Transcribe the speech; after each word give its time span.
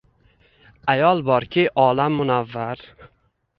Ayol 0.93 1.21
borki, 1.27 1.67
olam 1.85 2.19
munavvar! 2.23 2.85